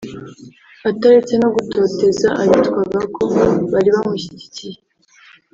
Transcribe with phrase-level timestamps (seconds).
[0.89, 3.23] ataretse no gutoteza abitwaga ko
[3.71, 4.77] bari bamushyigikiye